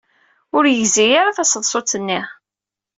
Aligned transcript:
Ur 0.55 0.63
yegzi 0.69 1.07
ara 1.19 1.37
taseḍsut-nni. 1.37 2.19